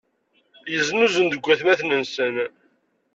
[0.73, 2.35] Yeznuzun deg watmaten-nsen.